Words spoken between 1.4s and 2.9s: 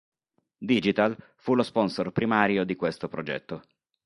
lo sponsor primario di